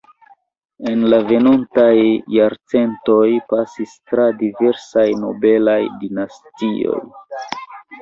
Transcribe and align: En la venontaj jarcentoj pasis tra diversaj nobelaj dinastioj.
En 0.91 1.03
la 1.13 1.19
venontaj 1.31 1.91
jarcentoj 2.37 3.29
pasis 3.53 3.95
tra 4.01 4.27
diversaj 4.43 5.07
nobelaj 5.23 5.81
dinastioj. 6.05 7.01